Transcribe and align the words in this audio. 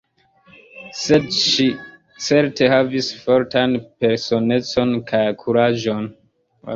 Sed 0.99 1.25
ŝi 1.39 1.65
certe 2.27 2.69
havis 2.71 3.09
fortan 3.25 3.75
personecon 4.05 4.95
kaj 5.13 5.21
kuraĝon. 5.43 6.09